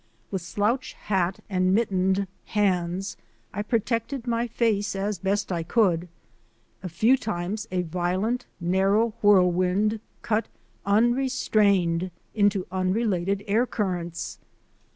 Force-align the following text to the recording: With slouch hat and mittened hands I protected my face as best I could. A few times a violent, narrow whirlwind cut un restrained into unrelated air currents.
With 0.31 0.41
slouch 0.41 0.93
hat 0.93 1.41
and 1.47 1.75
mittened 1.75 2.25
hands 2.45 3.17
I 3.53 3.61
protected 3.61 4.25
my 4.25 4.47
face 4.47 4.95
as 4.95 5.19
best 5.19 5.51
I 5.51 5.61
could. 5.61 6.07
A 6.81 6.89
few 6.89 7.15
times 7.15 7.67
a 7.69 7.83
violent, 7.83 8.47
narrow 8.59 9.13
whirlwind 9.21 9.99
cut 10.23 10.47
un 10.87 11.13
restrained 11.13 12.09
into 12.33 12.65
unrelated 12.71 13.43
air 13.45 13.67
currents. 13.67 14.39